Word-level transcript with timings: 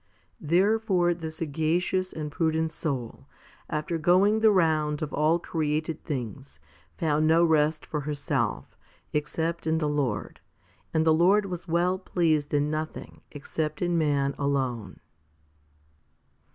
Therefore 0.39 1.13
the 1.13 1.29
sagacious 1.29 2.11
and 2.11 2.31
prudent 2.31 2.71
soul, 2.71 3.27
after 3.69 3.99
going 3.99 4.39
the 4.39 4.49
round 4.49 5.03
of 5.03 5.13
all 5.13 5.37
created 5.37 6.03
things, 6.03 6.59
found 6.97 7.27
no 7.27 7.45
rest 7.45 7.85
for 7.85 8.01
herself, 8.01 8.75
except 9.13 9.67
in 9.67 9.77
the 9.77 9.87
Lord; 9.87 10.39
and 10.91 11.05
the 11.05 11.13
Lord 11.13 11.45
was 11.45 11.67
well 11.67 11.99
pleased 11.99 12.51
in 12.51 12.71
nothing 12.71 13.21
except 13.29 13.79
in 13.79 13.95
man 13.95 14.33
alone. 14.39 14.99